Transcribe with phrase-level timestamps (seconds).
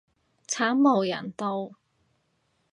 [0.47, 1.73] 慘無人道